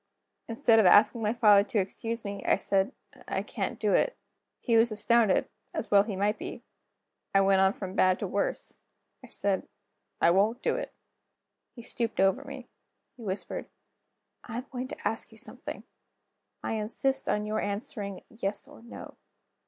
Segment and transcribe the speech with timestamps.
[0.47, 2.91] Instead of asking my father to excuse me, I said:
[3.27, 4.17] "I can't do it."
[4.59, 6.63] He was astounded, as well he might be.
[7.35, 8.79] I went on from bad to worse.
[9.23, 9.67] I said:
[10.19, 10.91] "I won't do it."
[11.75, 12.67] He stooped over me;
[13.15, 13.69] he whispered:
[14.43, 15.83] "I am going to ask you something;
[16.63, 19.17] I insist on your answering, Yes or No."